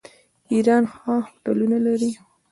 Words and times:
ایران 0.51 0.83
ښه 0.93 1.15
هوټلونه 1.27 1.77
لري. 1.85 2.11